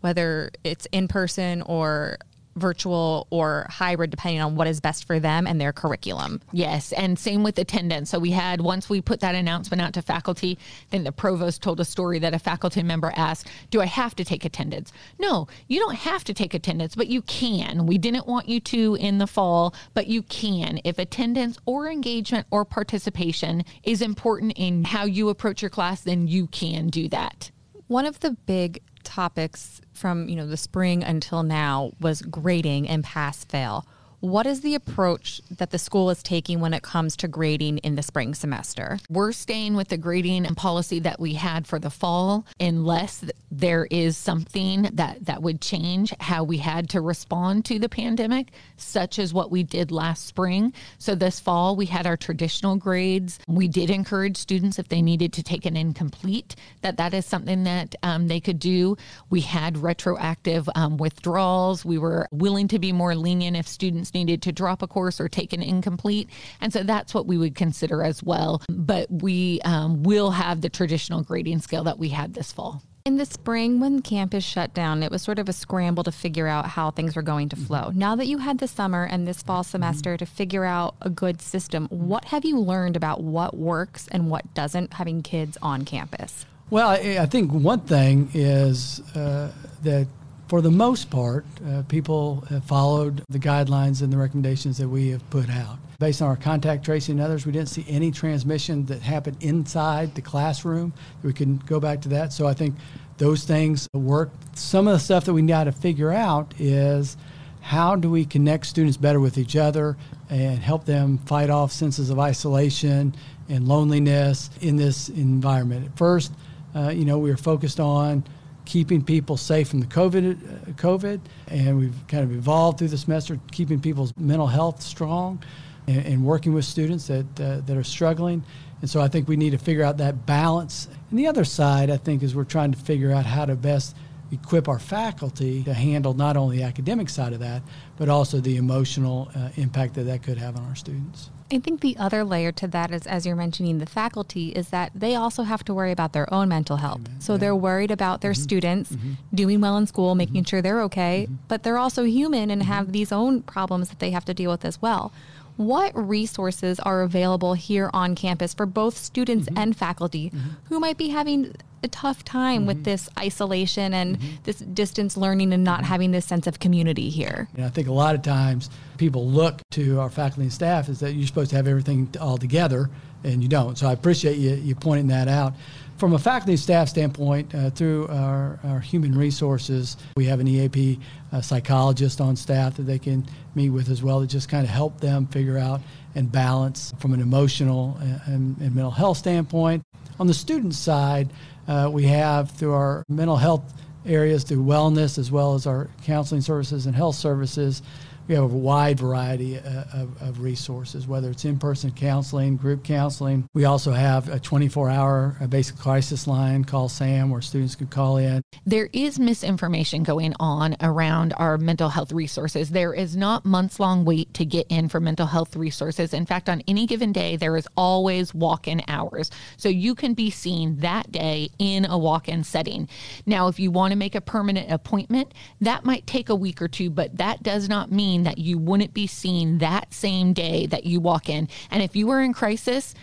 whether 0.00 0.50
it's 0.64 0.86
in 0.92 1.08
person 1.08 1.62
or 1.62 2.18
virtual 2.56 3.26
or 3.30 3.66
hybrid 3.70 4.10
depending 4.10 4.40
on 4.40 4.56
what 4.56 4.66
is 4.66 4.80
best 4.80 5.04
for 5.06 5.20
them 5.20 5.46
and 5.46 5.60
their 5.60 5.72
curriculum. 5.72 6.40
Yes, 6.52 6.92
and 6.92 7.18
same 7.18 7.42
with 7.42 7.58
attendance. 7.58 8.10
So 8.10 8.18
we 8.18 8.30
had 8.30 8.60
once 8.60 8.88
we 8.88 9.00
put 9.00 9.20
that 9.20 9.34
announcement 9.34 9.80
out 9.80 9.92
to 9.94 10.02
faculty, 10.02 10.58
then 10.90 11.04
the 11.04 11.12
provost 11.12 11.62
told 11.62 11.80
a 11.80 11.84
story 11.84 12.18
that 12.18 12.34
a 12.34 12.38
faculty 12.38 12.82
member 12.82 13.12
asked, 13.16 13.48
"Do 13.70 13.80
I 13.80 13.86
have 13.86 14.16
to 14.16 14.24
take 14.24 14.44
attendance?" 14.44 14.92
No, 15.18 15.46
you 15.68 15.78
don't 15.78 15.96
have 15.96 16.24
to 16.24 16.34
take 16.34 16.54
attendance, 16.54 16.94
but 16.94 17.08
you 17.08 17.22
can. 17.22 17.86
We 17.86 17.98
didn't 17.98 18.26
want 18.26 18.48
you 18.48 18.60
to 18.60 18.96
in 18.96 19.18
the 19.18 19.26
fall, 19.26 19.74
but 19.94 20.06
you 20.06 20.22
can 20.22 20.80
if 20.84 20.98
attendance 20.98 21.58
or 21.66 21.90
engagement 21.90 22.46
or 22.50 22.64
participation 22.64 23.64
is 23.82 24.02
important 24.02 24.52
in 24.56 24.84
how 24.84 25.04
you 25.04 25.28
approach 25.28 25.62
your 25.62 25.70
class, 25.70 26.00
then 26.00 26.26
you 26.28 26.46
can 26.46 26.88
do 26.88 27.08
that. 27.08 27.50
One 27.88 28.06
of 28.06 28.20
the 28.20 28.32
big 28.32 28.82
topics 29.06 29.80
from 29.94 30.28
you 30.28 30.36
know 30.36 30.46
the 30.46 30.56
spring 30.56 31.02
until 31.02 31.42
now 31.42 31.92
was 32.00 32.20
grading 32.22 32.88
and 32.88 33.02
pass 33.04 33.44
fail 33.44 33.86
what 34.26 34.46
is 34.46 34.60
the 34.60 34.74
approach 34.74 35.40
that 35.50 35.70
the 35.70 35.78
school 35.78 36.10
is 36.10 36.22
taking 36.22 36.60
when 36.60 36.74
it 36.74 36.82
comes 36.82 37.16
to 37.16 37.28
grading 37.28 37.78
in 37.78 37.94
the 37.94 38.02
spring 38.02 38.34
semester? 38.34 38.98
We're 39.08 39.32
staying 39.32 39.74
with 39.74 39.88
the 39.88 39.96
grading 39.96 40.46
and 40.46 40.56
policy 40.56 41.00
that 41.00 41.20
we 41.20 41.34
had 41.34 41.66
for 41.66 41.78
the 41.78 41.90
fall, 41.90 42.46
unless 42.60 43.24
there 43.50 43.86
is 43.90 44.16
something 44.16 44.82
that, 44.92 45.24
that 45.26 45.42
would 45.42 45.60
change 45.60 46.12
how 46.20 46.44
we 46.44 46.58
had 46.58 46.88
to 46.90 47.00
respond 47.00 47.64
to 47.66 47.78
the 47.78 47.88
pandemic, 47.88 48.52
such 48.76 49.18
as 49.18 49.32
what 49.32 49.50
we 49.50 49.62
did 49.62 49.90
last 49.90 50.26
spring. 50.26 50.72
So 50.98 51.14
this 51.14 51.40
fall, 51.40 51.76
we 51.76 51.86
had 51.86 52.06
our 52.06 52.16
traditional 52.16 52.76
grades. 52.76 53.38
We 53.48 53.68
did 53.68 53.90
encourage 53.90 54.36
students 54.36 54.78
if 54.78 54.88
they 54.88 55.02
needed 55.02 55.32
to 55.34 55.42
take 55.42 55.66
an 55.66 55.76
incomplete, 55.76 56.56
that 56.82 56.96
that 56.96 57.14
is 57.14 57.26
something 57.26 57.64
that 57.64 57.94
um, 58.02 58.28
they 58.28 58.40
could 58.40 58.58
do. 58.58 58.96
We 59.30 59.40
had 59.40 59.78
retroactive 59.78 60.68
um, 60.74 60.96
withdrawals. 60.96 61.84
We 61.84 61.98
were 61.98 62.28
willing 62.30 62.68
to 62.68 62.78
be 62.78 62.92
more 62.92 63.14
lenient 63.14 63.56
if 63.56 63.66
students 63.66 63.86
students 63.86 64.12
needed 64.24 64.42
to 64.42 64.52
drop 64.52 64.82
a 64.82 64.86
course 64.86 65.20
or 65.20 65.28
take 65.28 65.52
an 65.52 65.62
incomplete. 65.62 66.28
And 66.60 66.72
so 66.72 66.82
that's 66.82 67.14
what 67.14 67.26
we 67.26 67.38
would 67.38 67.54
consider 67.54 68.02
as 68.02 68.22
well. 68.22 68.62
But 68.68 69.10
we 69.10 69.60
um, 69.64 70.02
will 70.02 70.30
have 70.30 70.60
the 70.60 70.68
traditional 70.68 71.22
grading 71.22 71.60
scale 71.60 71.84
that 71.84 71.98
we 71.98 72.08
had 72.08 72.34
this 72.34 72.52
fall. 72.52 72.82
In 73.06 73.18
the 73.18 73.24
spring, 73.24 73.78
when 73.78 74.02
campus 74.02 74.42
shut 74.42 74.74
down, 74.74 75.04
it 75.04 75.12
was 75.12 75.22
sort 75.22 75.38
of 75.38 75.48
a 75.48 75.52
scramble 75.52 76.02
to 76.02 76.10
figure 76.10 76.48
out 76.48 76.66
how 76.66 76.90
things 76.90 77.14
were 77.14 77.22
going 77.22 77.48
to 77.50 77.56
flow. 77.56 77.92
Now 77.94 78.16
that 78.16 78.26
you 78.26 78.38
had 78.38 78.58
the 78.58 78.66
summer 78.66 79.04
and 79.04 79.28
this 79.28 79.44
fall 79.44 79.62
semester 79.62 80.16
to 80.16 80.26
figure 80.26 80.64
out 80.64 80.96
a 81.00 81.08
good 81.08 81.40
system, 81.40 81.86
what 81.90 82.24
have 82.24 82.44
you 82.44 82.58
learned 82.58 82.96
about 82.96 83.22
what 83.22 83.56
works 83.56 84.08
and 84.10 84.28
what 84.28 84.52
doesn't 84.54 84.94
having 84.94 85.22
kids 85.22 85.56
on 85.62 85.84
campus? 85.84 86.46
Well, 86.68 86.88
I, 86.88 87.18
I 87.20 87.26
think 87.26 87.52
one 87.52 87.82
thing 87.82 88.28
is 88.34 89.00
uh, 89.14 89.52
that 89.84 90.08
for 90.48 90.60
the 90.60 90.70
most 90.70 91.10
part, 91.10 91.44
uh, 91.66 91.82
people 91.88 92.42
have 92.48 92.64
followed 92.64 93.22
the 93.28 93.38
guidelines 93.38 94.02
and 94.02 94.12
the 94.12 94.16
recommendations 94.16 94.78
that 94.78 94.88
we 94.88 95.08
have 95.08 95.28
put 95.30 95.50
out. 95.50 95.78
Based 95.98 96.22
on 96.22 96.28
our 96.28 96.36
contact 96.36 96.84
tracing 96.84 97.18
and 97.18 97.24
others, 97.24 97.46
we 97.46 97.52
didn't 97.52 97.68
see 97.68 97.84
any 97.88 98.10
transmission 98.10 98.86
that 98.86 99.02
happened 99.02 99.38
inside 99.40 100.14
the 100.14 100.22
classroom. 100.22 100.92
We 101.22 101.32
can 101.32 101.56
go 101.66 101.80
back 101.80 102.00
to 102.02 102.08
that. 102.10 102.32
So 102.32 102.46
I 102.46 102.54
think 102.54 102.76
those 103.18 103.44
things 103.44 103.88
work. 103.92 104.30
Some 104.54 104.86
of 104.86 104.92
the 104.92 104.98
stuff 105.00 105.24
that 105.24 105.32
we 105.32 105.42
got 105.42 105.64
to 105.64 105.72
figure 105.72 106.12
out 106.12 106.54
is 106.58 107.16
how 107.62 107.96
do 107.96 108.08
we 108.10 108.24
connect 108.24 108.66
students 108.66 108.96
better 108.96 109.18
with 109.18 109.38
each 109.38 109.56
other 109.56 109.96
and 110.30 110.58
help 110.58 110.84
them 110.84 111.18
fight 111.18 111.50
off 111.50 111.72
senses 111.72 112.10
of 112.10 112.18
isolation 112.20 113.14
and 113.48 113.66
loneliness 113.66 114.50
in 114.60 114.76
this 114.76 115.08
environment. 115.08 115.86
At 115.86 115.96
first, 115.96 116.32
uh, 116.74 116.90
you 116.90 117.04
know, 117.04 117.18
we 117.18 117.30
were 117.30 117.36
focused 117.36 117.80
on 117.80 118.22
keeping 118.66 119.02
people 119.02 119.36
safe 119.38 119.68
from 119.68 119.80
the 119.80 119.86
COVID, 119.86 120.34
uh, 120.34 120.72
COVID, 120.72 121.20
and 121.48 121.78
we've 121.78 121.96
kind 122.08 122.24
of 122.24 122.32
evolved 122.32 122.78
through 122.78 122.88
the 122.88 122.98
semester, 122.98 123.38
keeping 123.52 123.80
people's 123.80 124.12
mental 124.18 124.46
health 124.46 124.82
strong, 124.82 125.42
and, 125.86 126.04
and 126.04 126.24
working 126.24 126.52
with 126.52 126.66
students 126.66 127.06
that 127.06 127.40
uh, 127.40 127.60
that 127.66 127.76
are 127.76 127.84
struggling. 127.84 128.42
And 128.82 128.90
so 128.90 129.00
I 129.00 129.08
think 129.08 129.26
we 129.28 129.36
need 129.36 129.50
to 129.50 129.58
figure 129.58 129.82
out 129.82 129.96
that 129.98 130.26
balance. 130.26 130.88
And 131.10 131.18
the 131.18 131.28
other 131.28 131.44
side, 131.44 131.88
I 131.88 131.96
think, 131.96 132.22
is 132.22 132.34
we're 132.34 132.44
trying 132.44 132.72
to 132.72 132.78
figure 132.78 133.10
out 133.10 133.24
how 133.24 133.46
to 133.46 133.54
best 133.54 133.96
equip 134.32 134.68
our 134.68 134.78
faculty 134.78 135.62
to 135.64 135.74
handle 135.74 136.14
not 136.14 136.36
only 136.36 136.58
the 136.58 136.64
academic 136.64 137.08
side 137.08 137.32
of 137.32 137.40
that, 137.40 137.62
but 137.96 138.08
also 138.08 138.40
the 138.40 138.56
emotional 138.56 139.30
uh, 139.34 139.50
impact 139.56 139.94
that 139.94 140.04
that 140.04 140.22
could 140.22 140.38
have 140.38 140.56
on 140.56 140.64
our 140.64 140.74
students. 140.74 141.30
I 141.52 141.60
think 141.60 141.80
the 141.80 141.96
other 141.96 142.24
layer 142.24 142.50
to 142.52 142.66
that 142.68 142.90
is, 142.90 143.06
as 143.06 143.24
you're 143.24 143.36
mentioning, 143.36 143.78
the 143.78 143.86
faculty 143.86 144.48
is 144.48 144.70
that 144.70 144.90
they 144.94 145.14
also 145.14 145.44
have 145.44 145.62
to 145.64 145.74
worry 145.74 145.92
about 145.92 146.12
their 146.12 146.32
own 146.34 146.48
mental 146.48 146.78
health. 146.78 147.02
Amen. 147.06 147.20
So 147.20 147.34
yeah. 147.34 147.38
they're 147.38 147.56
worried 147.56 147.92
about 147.92 148.20
their 148.20 148.32
mm-hmm. 148.32 148.42
students 148.42 148.90
mm-hmm. 148.90 149.12
doing 149.32 149.60
well 149.60 149.76
in 149.76 149.86
school, 149.86 150.16
making 150.16 150.42
mm-hmm. 150.42 150.48
sure 150.48 150.62
they're 150.62 150.82
okay, 150.82 151.26
mm-hmm. 151.26 151.36
but 151.46 151.62
they're 151.62 151.78
also 151.78 152.02
human 152.02 152.50
and 152.50 152.64
have 152.64 152.84
mm-hmm. 152.84 152.92
these 152.92 153.12
own 153.12 153.42
problems 153.42 153.90
that 153.90 154.00
they 154.00 154.10
have 154.10 154.24
to 154.24 154.34
deal 154.34 154.50
with 154.50 154.64
as 154.64 154.82
well. 154.82 155.12
What 155.56 155.92
resources 155.96 156.78
are 156.80 157.02
available 157.02 157.54
here 157.54 157.90
on 157.92 158.14
campus 158.14 158.54
for 158.54 158.66
both 158.66 158.96
students 158.96 159.48
mm-hmm. 159.48 159.58
and 159.58 159.76
faculty 159.76 160.32
who 160.68 160.78
might 160.78 160.98
be 160.98 161.08
having 161.08 161.54
a 161.82 161.88
tough 161.88 162.24
time 162.24 162.60
mm-hmm. 162.60 162.66
with 162.66 162.84
this 162.84 163.08
isolation 163.18 163.94
and 163.94 164.18
mm-hmm. 164.18 164.36
this 164.44 164.58
distance 164.58 165.16
learning 165.16 165.52
and 165.52 165.64
not 165.64 165.78
mm-hmm. 165.78 165.86
having 165.86 166.10
this 166.10 166.26
sense 166.26 166.46
of 166.46 166.58
community 166.58 167.08
here. 167.08 167.48
And 167.54 167.64
I 167.64 167.68
think 167.70 167.88
a 167.88 167.92
lot 167.92 168.14
of 168.14 168.22
times 168.22 168.68
people 168.98 169.26
look 169.26 169.60
to 169.72 170.00
our 170.00 170.10
faculty 170.10 170.42
and 170.42 170.52
staff 170.52 170.88
is 170.88 171.00
that 171.00 171.12
you're 171.12 171.26
supposed 171.26 171.50
to 171.50 171.56
have 171.56 171.66
everything 171.66 172.08
all 172.20 172.36
together 172.36 172.90
and 173.24 173.42
you 173.42 173.48
don't. 173.48 173.76
So 173.78 173.88
I 173.88 173.92
appreciate 173.92 174.36
you, 174.36 174.54
you 174.54 174.74
pointing 174.74 175.08
that 175.08 175.28
out. 175.28 175.54
From 175.98 176.12
a 176.12 176.18
faculty 176.18 176.52
and 176.52 176.60
staff 176.60 176.90
standpoint, 176.90 177.54
uh, 177.54 177.70
through 177.70 178.08
our, 178.08 178.60
our, 178.64 178.80
human 178.80 179.16
resources, 179.16 179.96
we 180.14 180.26
have 180.26 180.40
an 180.40 180.46
EAP 180.46 181.00
uh, 181.32 181.40
psychologist 181.40 182.20
on 182.20 182.36
staff 182.36 182.76
that 182.76 182.82
they 182.82 182.98
can 182.98 183.26
meet 183.54 183.70
with 183.70 183.88
as 183.88 184.02
well 184.02 184.20
to 184.20 184.26
just 184.26 184.50
kind 184.50 184.64
of 184.64 184.68
help 184.68 185.00
them 185.00 185.26
figure 185.28 185.56
out 185.56 185.80
and 186.14 186.30
balance 186.30 186.92
from 186.98 187.14
an 187.14 187.20
emotional 187.22 187.96
and, 188.26 188.58
and 188.58 188.74
mental 188.74 188.90
health 188.90 189.16
standpoint. 189.16 189.82
On 190.20 190.26
the 190.26 190.34
student 190.34 190.74
side, 190.74 191.30
uh, 191.66 191.88
we 191.90 192.04
have 192.04 192.50
through 192.50 192.74
our 192.74 193.02
mental 193.08 193.36
health 193.36 193.72
areas, 194.04 194.44
through 194.44 194.64
wellness, 194.64 195.16
as 195.16 195.30
well 195.30 195.54
as 195.54 195.66
our 195.66 195.88
counseling 196.04 196.42
services 196.42 196.84
and 196.84 196.94
health 196.94 197.16
services, 197.16 197.80
we 198.28 198.34
have 198.34 198.44
a 198.44 198.46
wide 198.46 198.98
variety 198.98 199.58
uh, 199.58 199.84
of, 199.92 200.20
of 200.20 200.40
resources, 200.40 201.06
whether 201.06 201.30
it's 201.30 201.44
in-person 201.44 201.92
counseling, 201.92 202.56
group 202.56 202.82
counseling. 202.82 203.48
We 203.54 203.64
also 203.64 203.92
have 203.92 204.28
a 204.28 204.38
24-hour 204.38 205.36
uh, 205.40 205.46
basic 205.46 205.78
crisis 205.78 206.26
line, 206.26 206.64
call 206.64 206.88
SAM, 206.88 207.30
where 207.30 207.40
students 207.40 207.76
can 207.76 207.86
call 207.86 208.16
in. 208.16 208.42
There 208.64 208.88
is 208.92 209.18
misinformation 209.18 210.02
going 210.02 210.34
on 210.40 210.76
around 210.80 211.34
our 211.36 211.56
mental 211.56 211.88
health 211.88 212.12
resources. 212.12 212.70
There 212.70 212.94
is 212.94 213.16
not 213.16 213.44
months-long 213.44 214.04
wait 214.04 214.34
to 214.34 214.44
get 214.44 214.66
in 214.68 214.88
for 214.88 214.98
mental 214.98 215.26
health 215.26 215.54
resources. 215.54 216.12
In 216.12 216.26
fact, 216.26 216.48
on 216.48 216.62
any 216.66 216.86
given 216.86 217.12
day, 217.12 217.36
there 217.36 217.56
is 217.56 217.68
always 217.76 218.34
walk-in 218.34 218.82
hours, 218.88 219.30
so 219.56 219.68
you 219.68 219.94
can 219.94 220.14
be 220.14 220.30
seen 220.30 220.76
that 220.78 221.12
day 221.12 221.50
in 221.58 221.84
a 221.84 221.96
walk-in 221.96 222.42
setting. 222.42 222.88
Now, 223.24 223.48
if 223.48 223.60
you 223.60 223.70
want 223.70 223.92
to 223.92 223.96
make 223.96 224.14
a 224.14 224.20
permanent 224.20 224.70
appointment, 224.70 225.32
that 225.60 225.84
might 225.84 226.06
take 226.06 226.28
a 226.28 226.34
week 226.34 226.60
or 226.60 226.68
two, 226.68 226.90
but 226.90 227.16
that 227.18 227.42
does 227.42 227.68
not 227.68 227.92
mean 227.92 228.15
that 228.24 228.38
you 228.38 228.58
wouldn't 228.58 228.94
be 228.94 229.06
seen 229.06 229.58
that 229.58 229.92
same 229.92 230.32
day 230.32 230.66
that 230.66 230.84
you 230.84 231.00
walk 231.00 231.28
in. 231.28 231.48
And 231.70 231.82
if 231.82 231.96
you 231.96 232.10
are 232.10 232.22
in 232.22 232.32
crisis, 232.32 232.94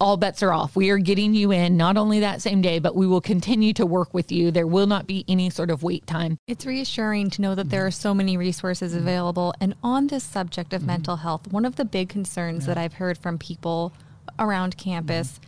all 0.00 0.16
bets 0.16 0.42
are 0.42 0.52
off. 0.52 0.76
We 0.76 0.90
are 0.90 0.98
getting 0.98 1.34
you 1.34 1.50
in 1.50 1.76
not 1.76 1.96
only 1.96 2.20
that 2.20 2.40
same 2.40 2.62
day, 2.62 2.78
but 2.78 2.94
we 2.94 3.06
will 3.06 3.20
continue 3.20 3.72
to 3.74 3.86
work 3.86 4.14
with 4.14 4.30
you. 4.30 4.50
There 4.50 4.66
will 4.66 4.86
not 4.86 5.06
be 5.06 5.24
any 5.26 5.50
sort 5.50 5.70
of 5.70 5.82
wait 5.82 6.06
time. 6.06 6.38
It's 6.46 6.64
reassuring 6.64 7.30
to 7.30 7.42
know 7.42 7.54
that 7.54 7.70
there 7.70 7.84
are 7.84 7.90
so 7.90 8.14
many 8.14 8.36
resources 8.36 8.94
available. 8.94 9.54
And 9.60 9.74
on 9.82 10.06
this 10.06 10.24
subject 10.24 10.72
of 10.72 10.82
mm-hmm. 10.82 10.88
mental 10.88 11.16
health, 11.16 11.52
one 11.52 11.64
of 11.64 11.76
the 11.76 11.84
big 11.84 12.08
concerns 12.08 12.62
yeah. 12.62 12.74
that 12.74 12.80
I've 12.80 12.94
heard 12.94 13.18
from 13.18 13.38
people 13.38 13.92
around 14.38 14.76
campus 14.76 15.32
mm-hmm 15.32 15.47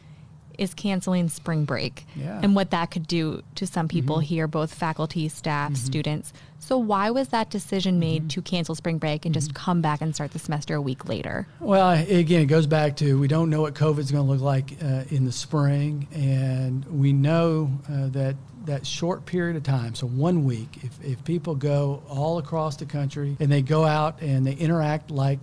is 0.61 0.75
canceling 0.75 1.29
spring 1.29 1.65
break 1.65 2.05
yeah. 2.15 2.39
and 2.43 2.55
what 2.55 2.71
that 2.71 2.91
could 2.91 3.07
do 3.07 3.43
to 3.55 3.67
some 3.67 3.89
people 3.89 4.17
mm-hmm. 4.17 4.27
here, 4.27 4.47
both 4.47 4.75
faculty, 4.75 5.29
staff, 5.29 5.73
mm-hmm. 5.73 5.77
students. 5.77 6.33
So, 6.59 6.77
why 6.77 7.11
was 7.11 7.29
that 7.29 7.49
decision 7.49 7.99
made 7.99 8.23
mm-hmm. 8.23 8.29
to 8.29 8.43
cancel 8.43 8.75
spring 8.75 8.99
break 8.99 9.25
and 9.25 9.33
just 9.33 9.49
mm-hmm. 9.49 9.65
come 9.65 9.81
back 9.81 10.03
and 10.03 10.15
start 10.15 10.33
the 10.33 10.39
semester 10.39 10.75
a 10.75 10.81
week 10.81 11.09
later? 11.09 11.47
Well, 11.59 11.91
again, 11.91 12.43
it 12.43 12.47
goes 12.47 12.67
back 12.67 12.97
to 12.97 13.19
we 13.19 13.27
don't 13.27 13.49
know 13.49 13.63
what 13.63 13.75
COVID 13.75 13.99
is 13.99 14.13
going 14.13 14.27
to 14.27 14.31
look 14.31 14.43
like 14.43 14.73
uh, 14.83 15.05
in 15.09 15.25
the 15.25 15.33
spring, 15.33 16.07
and 16.13 16.85
we 16.85 17.15
know 17.15 17.71
uh, 17.89 18.09
that 18.09 18.37
that 18.67 18.87
short 18.87 19.25
period 19.25 19.57
of 19.57 19.63
time, 19.63 19.95
so 19.95 20.07
one 20.07 20.45
week, 20.45 20.79
if, 20.83 21.03
if 21.03 21.25
people 21.25 21.55
go 21.55 22.03
all 22.09 22.39
across 22.39 22.77
the 22.77 22.85
country 22.85 23.37
and 23.41 23.51
they 23.51 23.63
go 23.63 23.85
out 23.85 24.21
and 24.21 24.47
they 24.47 24.53
interact 24.53 25.11
like 25.11 25.39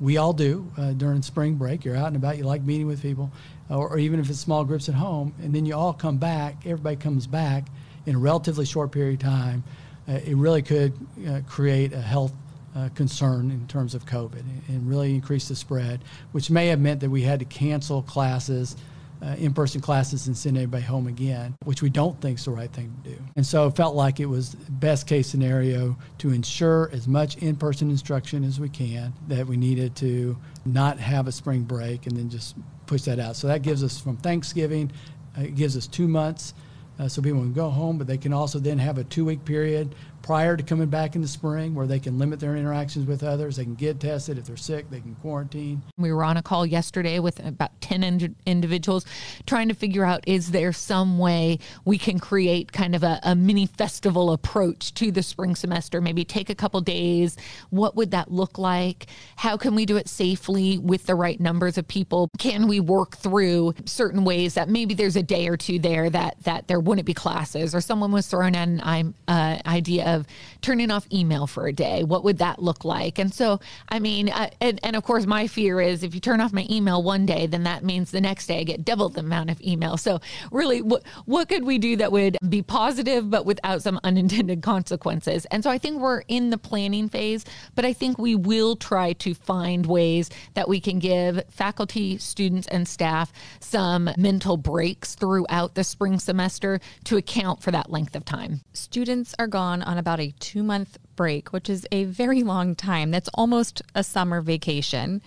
we 0.00 0.16
all 0.16 0.32
do 0.32 0.70
uh, 0.76 0.92
during 0.92 1.22
spring 1.22 1.54
break, 1.54 1.84
you're 1.84 1.96
out 1.96 2.08
and 2.08 2.16
about, 2.16 2.36
you 2.36 2.44
like 2.44 2.62
meeting 2.62 2.86
with 2.86 3.00
people, 3.00 3.30
or, 3.68 3.88
or, 3.88 3.98
even 3.98 4.20
if 4.20 4.30
it's 4.30 4.38
small 4.38 4.64
groups 4.64 4.88
at 4.88 4.94
home, 4.94 5.34
and 5.42 5.54
then 5.54 5.66
you 5.66 5.74
all 5.74 5.92
come 5.92 6.18
back, 6.18 6.64
everybody 6.64 6.96
comes 6.96 7.26
back 7.26 7.66
in 8.06 8.14
a 8.14 8.18
relatively 8.18 8.64
short 8.64 8.92
period 8.92 9.14
of 9.14 9.28
time, 9.28 9.64
uh, 10.08 10.12
it 10.12 10.36
really 10.36 10.62
could 10.62 10.92
uh, 11.28 11.40
create 11.46 11.92
a 11.92 12.00
health 12.00 12.32
uh, 12.76 12.88
concern 12.94 13.50
in 13.50 13.66
terms 13.66 13.94
of 13.94 14.04
COVID 14.06 14.42
and 14.68 14.88
really 14.88 15.14
increase 15.14 15.48
the 15.48 15.56
spread, 15.56 16.04
which 16.32 16.50
may 16.50 16.68
have 16.68 16.78
meant 16.78 17.00
that 17.00 17.10
we 17.10 17.22
had 17.22 17.38
to 17.40 17.44
cancel 17.46 18.02
classes. 18.02 18.76
Uh, 19.22 19.34
in-person 19.38 19.80
classes 19.80 20.26
and 20.26 20.36
send 20.36 20.58
everybody 20.58 20.82
home 20.82 21.06
again, 21.06 21.56
which 21.64 21.80
we 21.80 21.88
don't 21.88 22.20
think 22.20 22.38
is 22.38 22.44
the 22.44 22.50
right 22.50 22.70
thing 22.74 22.94
to 23.02 23.12
do. 23.12 23.16
And 23.34 23.46
so 23.46 23.66
it 23.66 23.74
felt 23.74 23.96
like 23.96 24.20
it 24.20 24.26
was 24.26 24.54
best 24.68 25.06
case 25.06 25.26
scenario 25.26 25.96
to 26.18 26.32
ensure 26.32 26.90
as 26.92 27.08
much 27.08 27.38
in-person 27.38 27.88
instruction 27.88 28.44
as 28.44 28.60
we 28.60 28.68
can 28.68 29.14
that 29.28 29.46
we 29.46 29.56
needed 29.56 29.96
to 29.96 30.36
not 30.66 30.98
have 30.98 31.28
a 31.28 31.32
spring 31.32 31.62
break 31.62 32.06
and 32.06 32.14
then 32.14 32.28
just 32.28 32.56
push 32.86 33.02
that 33.02 33.18
out. 33.18 33.36
So 33.36 33.48
that 33.48 33.62
gives 33.62 33.82
us 33.82 33.98
from 33.98 34.16
Thanksgiving, 34.16 34.90
uh, 35.38 35.42
it 35.42 35.54
gives 35.54 35.76
us 35.76 35.86
two 35.86 36.08
months. 36.08 36.54
Uh, 36.98 37.06
so 37.06 37.20
people 37.20 37.40
can 37.40 37.52
go 37.52 37.68
home, 37.68 37.98
but 37.98 38.06
they 38.06 38.16
can 38.16 38.32
also 38.32 38.58
then 38.58 38.78
have 38.78 38.96
a 38.96 39.04
two 39.04 39.24
week 39.24 39.44
period 39.44 39.94
prior 40.26 40.56
to 40.56 40.62
coming 40.64 40.88
back 40.88 41.14
in 41.14 41.22
the 41.22 41.28
spring 41.28 41.72
where 41.72 41.86
they 41.86 42.00
can 42.00 42.18
limit 42.18 42.40
their 42.40 42.56
interactions 42.56 43.06
with 43.06 43.22
others. 43.22 43.54
They 43.56 43.62
can 43.62 43.76
get 43.76 44.00
tested. 44.00 44.38
If 44.38 44.46
they're 44.46 44.56
sick, 44.56 44.90
they 44.90 44.98
can 44.98 45.14
quarantine. 45.14 45.80
We 45.96 46.12
were 46.12 46.24
on 46.24 46.36
a 46.36 46.42
call 46.42 46.66
yesterday 46.66 47.20
with 47.20 47.38
about 47.46 47.80
10 47.80 48.02
ind- 48.02 48.34
individuals 48.44 49.06
trying 49.46 49.68
to 49.68 49.74
figure 49.74 50.04
out 50.04 50.24
is 50.26 50.50
there 50.50 50.72
some 50.72 51.18
way 51.18 51.60
we 51.84 51.96
can 51.96 52.18
create 52.18 52.72
kind 52.72 52.96
of 52.96 53.04
a, 53.04 53.20
a 53.22 53.36
mini 53.36 53.66
festival 53.66 54.32
approach 54.32 54.92
to 54.94 55.12
the 55.12 55.22
spring 55.22 55.54
semester? 55.54 56.00
Maybe 56.00 56.24
take 56.24 56.50
a 56.50 56.56
couple 56.56 56.80
days. 56.80 57.36
What 57.70 57.94
would 57.94 58.10
that 58.10 58.32
look 58.32 58.58
like? 58.58 59.06
How 59.36 59.56
can 59.56 59.76
we 59.76 59.86
do 59.86 59.96
it 59.96 60.08
safely 60.08 60.76
with 60.76 61.06
the 61.06 61.14
right 61.14 61.38
numbers 61.38 61.78
of 61.78 61.86
people? 61.86 62.30
Can 62.36 62.66
we 62.66 62.80
work 62.80 63.16
through 63.16 63.74
certain 63.84 64.24
ways 64.24 64.54
that 64.54 64.68
maybe 64.68 64.92
there's 64.92 65.14
a 65.14 65.22
day 65.22 65.46
or 65.46 65.56
two 65.56 65.78
there 65.78 66.10
that, 66.10 66.42
that 66.42 66.66
there 66.66 66.80
wouldn't 66.80 67.06
be 67.06 67.14
classes 67.14 67.76
or 67.76 67.80
someone 67.80 68.10
was 68.10 68.26
throwing 68.26 68.56
in 68.56 68.80
an 68.80 69.14
uh, 69.28 69.58
idea 69.66 70.15
of 70.15 70.15
turning 70.62 70.90
off 70.90 71.06
email 71.12 71.46
for 71.46 71.66
a 71.66 71.72
day. 71.72 72.04
What 72.04 72.24
would 72.24 72.38
that 72.38 72.62
look 72.62 72.84
like? 72.84 73.18
And 73.18 73.32
so, 73.32 73.60
I 73.88 73.98
mean, 73.98 74.28
uh, 74.30 74.50
and, 74.60 74.80
and 74.82 74.96
of 74.96 75.02
course, 75.02 75.26
my 75.26 75.46
fear 75.46 75.80
is 75.80 76.02
if 76.02 76.14
you 76.14 76.20
turn 76.20 76.40
off 76.40 76.52
my 76.52 76.66
email 76.70 77.02
one 77.02 77.26
day, 77.26 77.46
then 77.46 77.64
that 77.64 77.84
means 77.84 78.10
the 78.10 78.20
next 78.20 78.46
day 78.46 78.60
I 78.60 78.64
get 78.64 78.84
double 78.84 79.08
the 79.08 79.20
amount 79.20 79.50
of 79.50 79.60
email. 79.60 79.96
So, 79.96 80.20
really, 80.50 80.82
what, 80.82 81.02
what 81.24 81.48
could 81.48 81.64
we 81.64 81.78
do 81.78 81.96
that 81.96 82.12
would 82.12 82.36
be 82.48 82.62
positive 82.62 83.28
but 83.30 83.44
without 83.44 83.82
some 83.82 84.00
unintended 84.04 84.62
consequences? 84.62 85.46
And 85.46 85.62
so, 85.62 85.70
I 85.70 85.78
think 85.78 86.00
we're 86.00 86.22
in 86.28 86.50
the 86.50 86.58
planning 86.58 87.08
phase, 87.08 87.44
but 87.74 87.84
I 87.84 87.92
think 87.92 88.18
we 88.18 88.34
will 88.34 88.76
try 88.76 89.12
to 89.14 89.34
find 89.34 89.86
ways 89.86 90.30
that 90.54 90.68
we 90.68 90.80
can 90.80 90.98
give 90.98 91.42
faculty, 91.50 92.18
students, 92.18 92.66
and 92.68 92.86
staff 92.86 93.32
some 93.60 94.10
mental 94.16 94.56
breaks 94.56 95.14
throughout 95.14 95.74
the 95.74 95.84
spring 95.84 96.18
semester 96.18 96.80
to 97.04 97.16
account 97.16 97.62
for 97.62 97.70
that 97.70 97.90
length 97.90 98.16
of 98.16 98.24
time. 98.24 98.60
Students 98.72 99.34
are 99.38 99.46
gone 99.46 99.82
on 99.82 99.95
a 99.96 100.00
about 100.00 100.20
a 100.20 100.32
two 100.38 100.62
month 100.62 100.98
break, 101.16 101.52
which 101.52 101.68
is 101.68 101.86
a 101.90 102.04
very 102.04 102.42
long 102.42 102.74
time. 102.74 103.10
That's 103.10 103.28
almost 103.34 103.82
a 103.94 104.04
summer 104.04 104.40
vacation. 104.40 105.22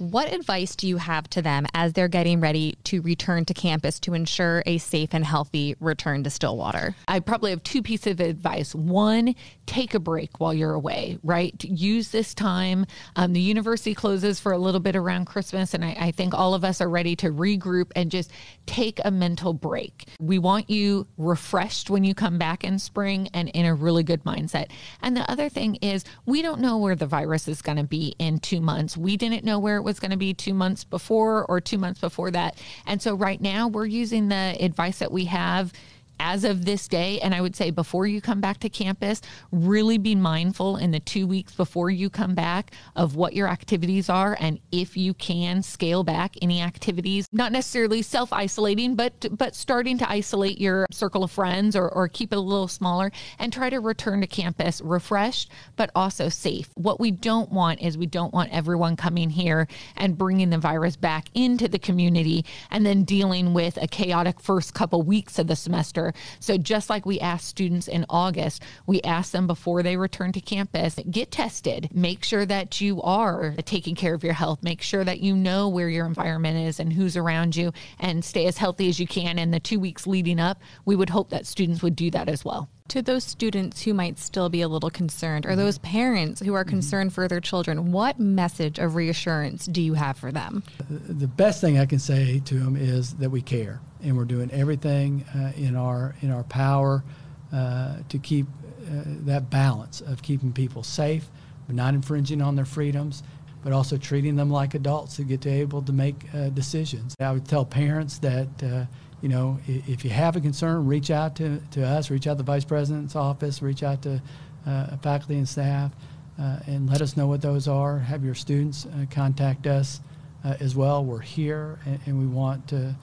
What 0.00 0.32
advice 0.32 0.76
do 0.76 0.88
you 0.88 0.96
have 0.96 1.28
to 1.28 1.42
them 1.42 1.66
as 1.74 1.92
they're 1.92 2.08
getting 2.08 2.40
ready 2.40 2.78
to 2.84 3.02
return 3.02 3.44
to 3.44 3.52
campus 3.52 4.00
to 4.00 4.14
ensure 4.14 4.62
a 4.64 4.78
safe 4.78 5.10
and 5.12 5.22
healthy 5.22 5.76
return 5.78 6.24
to 6.24 6.30
Stillwater? 6.30 6.94
I 7.06 7.20
probably 7.20 7.50
have 7.50 7.62
two 7.64 7.82
pieces 7.82 8.12
of 8.12 8.20
advice. 8.20 8.74
One, 8.74 9.34
take 9.66 9.92
a 9.92 10.00
break 10.00 10.40
while 10.40 10.54
you're 10.54 10.72
away, 10.72 11.18
right? 11.22 11.54
Use 11.62 12.08
this 12.08 12.32
time. 12.32 12.86
Um, 13.16 13.34
the 13.34 13.42
university 13.42 13.94
closes 13.94 14.40
for 14.40 14.52
a 14.52 14.58
little 14.58 14.80
bit 14.80 14.96
around 14.96 15.26
Christmas, 15.26 15.74
and 15.74 15.84
I, 15.84 15.94
I 16.00 16.10
think 16.12 16.32
all 16.32 16.54
of 16.54 16.64
us 16.64 16.80
are 16.80 16.88
ready 16.88 17.14
to 17.16 17.30
regroup 17.30 17.92
and 17.94 18.10
just 18.10 18.32
take 18.64 19.02
a 19.04 19.10
mental 19.10 19.52
break. 19.52 20.08
We 20.18 20.38
want 20.38 20.70
you 20.70 21.08
refreshed 21.18 21.90
when 21.90 22.04
you 22.04 22.14
come 22.14 22.38
back 22.38 22.64
in 22.64 22.78
spring 22.78 23.28
and 23.34 23.50
in 23.50 23.66
a 23.66 23.74
really 23.74 24.02
good 24.02 24.24
mindset. 24.24 24.70
And 25.02 25.14
the 25.14 25.30
other 25.30 25.50
thing 25.50 25.74
is, 25.82 26.06
we 26.24 26.40
don't 26.40 26.62
know 26.62 26.78
where 26.78 26.96
the 26.96 27.06
virus 27.06 27.48
is 27.48 27.60
going 27.60 27.76
to 27.76 27.84
be 27.84 28.14
in 28.18 28.38
two 28.38 28.62
months. 28.62 28.96
We 28.96 29.18
didn't 29.18 29.44
know 29.44 29.58
where 29.58 29.76
it 29.76 29.82
was 29.82 29.89
was 29.90 29.98
going 29.98 30.12
to 30.12 30.16
be 30.16 30.32
two 30.32 30.54
months 30.54 30.84
before 30.84 31.44
or 31.46 31.60
two 31.60 31.78
months 31.78 32.00
before 32.00 32.30
that. 32.30 32.56
And 32.86 33.02
so 33.02 33.14
right 33.14 33.40
now 33.40 33.66
we're 33.66 33.86
using 33.86 34.28
the 34.28 34.56
advice 34.60 35.00
that 35.00 35.10
we 35.10 35.24
have 35.24 35.72
as 36.20 36.44
of 36.44 36.66
this 36.66 36.86
day, 36.86 37.18
and 37.20 37.34
I 37.34 37.40
would 37.40 37.56
say 37.56 37.70
before 37.70 38.06
you 38.06 38.20
come 38.20 38.40
back 38.40 38.60
to 38.60 38.68
campus, 38.68 39.22
really 39.50 39.96
be 39.96 40.14
mindful 40.14 40.76
in 40.76 40.90
the 40.90 41.00
two 41.00 41.26
weeks 41.26 41.54
before 41.54 41.88
you 41.88 42.10
come 42.10 42.34
back 42.34 42.72
of 42.94 43.16
what 43.16 43.32
your 43.32 43.48
activities 43.48 44.10
are. 44.10 44.36
And 44.38 44.60
if 44.70 44.96
you 44.98 45.14
can 45.14 45.62
scale 45.62 46.04
back 46.04 46.36
any 46.42 46.60
activities, 46.60 47.26
not 47.32 47.52
necessarily 47.52 48.02
self 48.02 48.32
isolating, 48.34 48.94
but, 48.94 49.26
but 49.36 49.54
starting 49.54 49.96
to 49.98 50.10
isolate 50.10 50.60
your 50.60 50.86
circle 50.92 51.24
of 51.24 51.30
friends 51.30 51.74
or, 51.74 51.88
or 51.88 52.06
keep 52.06 52.32
it 52.32 52.36
a 52.36 52.40
little 52.40 52.68
smaller 52.68 53.10
and 53.38 53.50
try 53.50 53.70
to 53.70 53.80
return 53.80 54.20
to 54.20 54.26
campus 54.26 54.82
refreshed, 54.82 55.50
but 55.76 55.90
also 55.94 56.28
safe. 56.28 56.68
What 56.74 57.00
we 57.00 57.10
don't 57.10 57.50
want 57.50 57.80
is 57.80 57.96
we 57.96 58.06
don't 58.06 58.34
want 58.34 58.52
everyone 58.52 58.94
coming 58.94 59.30
here 59.30 59.66
and 59.96 60.18
bringing 60.18 60.50
the 60.50 60.58
virus 60.58 60.96
back 60.96 61.28
into 61.32 61.66
the 61.66 61.78
community 61.78 62.44
and 62.70 62.84
then 62.84 63.04
dealing 63.04 63.54
with 63.54 63.78
a 63.80 63.88
chaotic 63.88 64.38
first 64.38 64.74
couple 64.74 65.02
weeks 65.02 65.38
of 65.38 65.46
the 65.46 65.56
semester 65.56 66.09
so 66.38 66.56
just 66.56 66.90
like 66.90 67.06
we 67.06 67.20
asked 67.20 67.46
students 67.46 67.88
in 67.88 68.04
August, 68.08 68.62
we 68.86 69.00
asked 69.02 69.32
them 69.32 69.46
before 69.46 69.82
they 69.82 69.96
return 69.96 70.32
to 70.32 70.40
campus, 70.40 70.98
get 71.10 71.30
tested, 71.30 71.88
make 71.94 72.24
sure 72.24 72.46
that 72.46 72.80
you 72.80 73.00
are 73.02 73.54
taking 73.64 73.94
care 73.94 74.14
of 74.14 74.24
your 74.24 74.32
health, 74.32 74.62
make 74.62 74.82
sure 74.82 75.04
that 75.04 75.20
you 75.20 75.34
know 75.34 75.68
where 75.68 75.88
your 75.88 76.06
environment 76.06 76.58
is 76.58 76.80
and 76.80 76.92
who's 76.92 77.16
around 77.16 77.56
you, 77.56 77.72
and 77.98 78.24
stay 78.24 78.46
as 78.46 78.58
healthy 78.58 78.88
as 78.88 79.00
you 79.00 79.06
can. 79.06 79.38
In 79.38 79.50
the 79.50 79.60
two 79.60 79.80
weeks 79.80 80.06
leading 80.06 80.40
up, 80.40 80.60
we 80.84 80.96
would 80.96 81.10
hope 81.10 81.30
that 81.30 81.46
students 81.46 81.82
would 81.82 81.96
do 81.96 82.10
that 82.10 82.28
as 82.28 82.44
well 82.44 82.68
to 82.90 83.02
those 83.02 83.24
students 83.24 83.82
who 83.82 83.94
might 83.94 84.18
still 84.18 84.48
be 84.48 84.62
a 84.62 84.68
little 84.68 84.90
concerned 84.90 85.46
or 85.46 85.54
those 85.54 85.78
parents 85.78 86.40
who 86.40 86.54
are 86.54 86.64
mm-hmm. 86.64 86.70
concerned 86.70 87.12
for 87.12 87.28
their 87.28 87.40
children, 87.40 87.92
what 87.92 88.18
message 88.18 88.78
of 88.78 88.96
reassurance 88.96 89.66
do 89.66 89.80
you 89.80 89.94
have 89.94 90.16
for 90.16 90.32
them? 90.32 90.62
The 90.88 91.28
best 91.28 91.60
thing 91.60 91.78
I 91.78 91.86
can 91.86 92.00
say 92.00 92.40
to 92.40 92.54
them 92.58 92.76
is 92.76 93.14
that 93.14 93.30
we 93.30 93.42
care 93.42 93.80
and 94.02 94.16
we're 94.16 94.24
doing 94.24 94.50
everything 94.50 95.24
uh, 95.34 95.52
in 95.56 95.76
our 95.76 96.14
in 96.20 96.30
our 96.30 96.42
power 96.44 97.04
uh, 97.52 97.98
to 98.08 98.18
keep 98.18 98.46
uh, 98.82 99.02
that 99.24 99.50
balance 99.50 100.00
of 100.00 100.22
keeping 100.22 100.52
people 100.52 100.82
safe, 100.82 101.28
but 101.66 101.76
not 101.76 101.94
infringing 101.94 102.42
on 102.42 102.56
their 102.56 102.64
freedoms, 102.64 103.22
but 103.62 103.72
also 103.72 103.96
treating 103.96 104.34
them 104.34 104.50
like 104.50 104.74
adults 104.74 105.16
who 105.16 105.24
get 105.24 105.40
to 105.42 105.50
able 105.50 105.82
to 105.82 105.92
make 105.92 106.16
uh, 106.34 106.48
decisions. 106.48 107.14
I 107.20 107.30
would 107.30 107.46
tell 107.46 107.64
parents 107.64 108.18
that 108.18 108.48
uh, 108.62 108.86
you 109.22 109.28
know 109.28 109.58
if 109.66 110.04
you 110.04 110.10
have 110.10 110.36
a 110.36 110.40
concern, 110.40 110.86
reach 110.86 111.10
out 111.10 111.36
to, 111.36 111.60
to 111.72 111.86
us, 111.86 112.10
reach 112.10 112.26
out 112.26 112.34
to 112.34 112.38
the 112.38 112.42
vice 112.42 112.64
president's 112.64 113.16
office, 113.16 113.62
reach 113.62 113.82
out 113.82 114.02
to 114.02 114.20
uh, 114.66 114.96
faculty 114.98 115.36
and 115.36 115.48
staff. 115.48 115.92
uh, 116.40 116.58
and 116.66 116.88
let 116.88 117.02
us 117.02 117.16
know 117.16 117.26
what 117.26 117.42
those 117.42 117.68
are. 117.68 117.98
Have 117.98 118.24
your 118.24 118.34
students 118.34 118.86
uh, 118.86 119.04
contact 119.10 119.66
us 119.66 120.00
uh, 120.44 120.54
as 120.60 120.74
well. 120.74 121.04
We're 121.04 121.20
here 121.20 121.78
and, 121.84 122.00
and 122.06 122.18
we 122.18 122.26
want 122.26 122.68
to. 122.68 122.94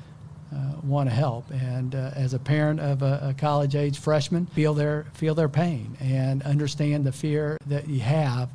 Uh, 0.49 0.79
want 0.81 1.09
to 1.09 1.13
help, 1.13 1.43
and 1.51 1.93
uh, 1.93 2.11
as 2.15 2.33
a 2.33 2.39
parent 2.39 2.79
of 2.79 3.01
a, 3.01 3.19
a 3.21 3.33
college-age 3.33 3.99
freshman, 3.99 4.45
feel 4.45 4.73
their 4.73 5.05
feel 5.13 5.35
their 5.35 5.49
pain 5.49 5.97
and 5.99 6.41
understand 6.43 7.03
the 7.03 7.11
fear 7.11 7.57
that 7.65 7.89
you 7.89 7.99
have, 7.99 8.47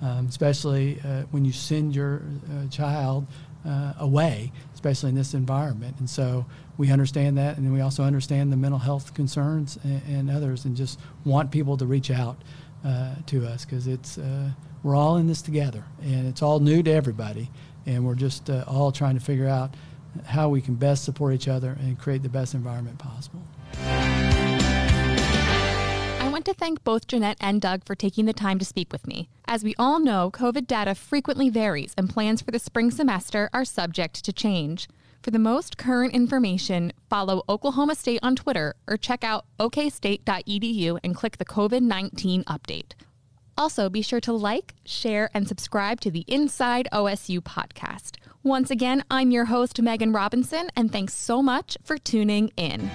um, 0.00 0.26
especially 0.28 0.94
when 1.32 1.44
you 1.44 1.50
send 1.50 1.92
your 1.92 2.22
child 2.70 3.26
away, 3.98 4.52
especially 4.74 5.10
in 5.10 5.14
this 5.14 5.34
environment. 5.34 5.96
And 5.98 6.08
so 6.08 6.46
we 6.78 6.90
understand 6.90 7.36
that, 7.38 7.58
and 7.58 7.72
we 7.72 7.80
also 7.80 8.02
understand 8.02 8.52
the 8.52 8.56
mental 8.56 8.78
health 8.78 9.12
concerns 9.14 9.78
and, 9.84 10.02
and 10.08 10.30
others, 10.30 10.64
and 10.64 10.76
just 10.76 10.98
want 11.24 11.50
people 11.50 11.76
to 11.76 11.86
reach 11.86 12.10
out 12.10 12.36
uh, 12.84 13.14
to 13.26 13.46
us 13.46 13.64
because 13.64 13.86
it's 13.86 14.16
uh, 14.18 14.50
we're 14.82 14.96
all 14.96 15.18
in 15.18 15.26
this 15.26 15.42
together, 15.42 15.84
and 16.02 16.26
it's 16.26 16.40
all 16.40 16.60
new 16.60 16.82
to 16.82 16.90
everybody, 16.90 17.50
and 17.86 18.04
we're 18.04 18.14
just 18.14 18.48
uh, 18.48 18.64
all 18.66 18.90
trying 18.90 19.14
to 19.14 19.20
figure 19.20 19.48
out 19.48 19.74
how 20.24 20.48
we 20.48 20.60
can 20.60 20.74
best 20.74 21.04
support 21.04 21.34
each 21.34 21.48
other 21.48 21.76
and 21.80 21.98
create 21.98 22.22
the 22.22 22.28
best 22.28 22.54
environment 22.54 22.98
possible. 22.98 23.42
To 26.50 26.54
thank 26.54 26.82
both 26.82 27.06
Jeanette 27.06 27.36
and 27.40 27.60
Doug 27.60 27.84
for 27.84 27.94
taking 27.94 28.24
the 28.24 28.32
time 28.32 28.58
to 28.58 28.64
speak 28.64 28.90
with 28.90 29.06
me. 29.06 29.28
As 29.46 29.62
we 29.62 29.76
all 29.78 30.00
know, 30.00 30.32
COVID 30.32 30.66
data 30.66 30.96
frequently 30.96 31.48
varies, 31.48 31.94
and 31.96 32.10
plans 32.10 32.42
for 32.42 32.50
the 32.50 32.58
spring 32.58 32.90
semester 32.90 33.48
are 33.52 33.64
subject 33.64 34.24
to 34.24 34.32
change. 34.32 34.88
For 35.22 35.30
the 35.30 35.38
most 35.38 35.78
current 35.78 36.12
information, 36.12 36.92
follow 37.08 37.44
Oklahoma 37.48 37.94
State 37.94 38.18
on 38.24 38.34
Twitter 38.34 38.74
or 38.88 38.96
check 38.96 39.22
out 39.22 39.46
okstate.edu 39.60 40.98
and 41.04 41.14
click 41.14 41.38
the 41.38 41.44
COVID 41.44 41.82
19 41.82 42.42
update. 42.42 42.94
Also, 43.56 43.88
be 43.88 44.02
sure 44.02 44.20
to 44.20 44.32
like, 44.32 44.74
share, 44.84 45.30
and 45.32 45.46
subscribe 45.46 46.00
to 46.00 46.10
the 46.10 46.24
Inside 46.26 46.88
OSU 46.92 47.38
podcast. 47.42 48.16
Once 48.42 48.72
again, 48.72 49.04
I'm 49.08 49.30
your 49.30 49.44
host, 49.44 49.76
Meghan 49.76 50.12
Robinson, 50.12 50.68
and 50.74 50.90
thanks 50.90 51.14
so 51.14 51.42
much 51.42 51.76
for 51.84 51.96
tuning 51.96 52.50
in. 52.56 52.90